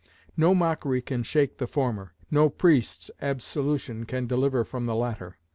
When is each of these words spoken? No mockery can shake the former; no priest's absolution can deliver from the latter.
No 0.35 0.55
mockery 0.55 0.99
can 0.99 1.21
shake 1.21 1.59
the 1.59 1.67
former; 1.67 2.15
no 2.31 2.49
priest's 2.49 3.11
absolution 3.21 4.07
can 4.07 4.25
deliver 4.25 4.63
from 4.63 4.85
the 4.87 4.95
latter. 4.95 5.37